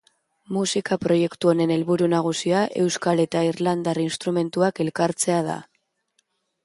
[0.55, 5.63] Musika proiektu honen helburu nagusia euskal eta irlandar instrumentuak elkartzea da.